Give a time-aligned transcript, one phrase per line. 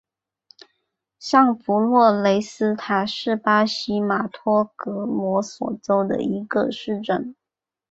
[1.19, 7.35] 上弗洛雷斯塔是巴西马托格罗索州的一个市镇。